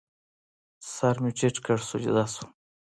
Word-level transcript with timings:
سر 0.93 1.15
مې 1.21 1.31
ټیټ 1.37 1.55
کړ، 1.65 1.77
سجده 1.89 2.23
شوم 2.33 2.49